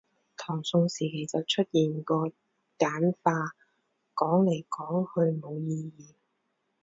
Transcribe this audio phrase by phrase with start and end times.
[0.35, 2.31] 唐宋時期就出現過
[2.79, 3.51] 簡化，
[4.15, 6.15] 講來講去冇意義